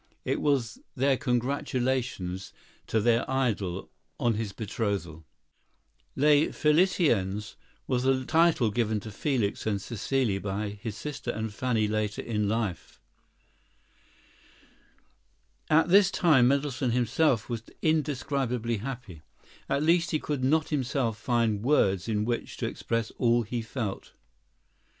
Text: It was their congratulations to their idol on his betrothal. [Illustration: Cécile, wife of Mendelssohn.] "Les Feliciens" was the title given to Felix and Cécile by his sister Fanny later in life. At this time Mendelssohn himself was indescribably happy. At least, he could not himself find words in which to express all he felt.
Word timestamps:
It 0.25 0.41
was 0.41 0.79
their 0.95 1.15
congratulations 1.15 2.53
to 2.87 2.99
their 2.99 3.23
idol 3.29 3.91
on 4.19 4.33
his 4.33 4.51
betrothal. 4.51 5.25
[Illustration: 6.15 6.23
Cécile, 6.23 6.23
wife 6.23 6.65
of 6.65 6.65
Mendelssohn.] 6.65 6.75
"Les 6.75 6.87
Feliciens" 7.45 7.55
was 7.85 8.01
the 8.03 8.25
title 8.25 8.71
given 8.71 8.99
to 9.01 9.11
Felix 9.11 9.67
and 9.67 9.77
Cécile 9.77 10.41
by 10.41 10.69
his 10.69 10.97
sister 10.97 11.47
Fanny 11.49 11.87
later 11.87 12.23
in 12.23 12.49
life. 12.49 12.99
At 15.69 15.89
this 15.89 16.09
time 16.09 16.47
Mendelssohn 16.47 16.89
himself 16.89 17.47
was 17.47 17.61
indescribably 17.83 18.77
happy. 18.77 19.21
At 19.69 19.83
least, 19.83 20.09
he 20.09 20.17
could 20.19 20.43
not 20.43 20.69
himself 20.69 21.19
find 21.19 21.61
words 21.61 22.09
in 22.09 22.25
which 22.25 22.57
to 22.57 22.65
express 22.67 23.11
all 23.19 23.43
he 23.43 23.61
felt. 23.61 24.13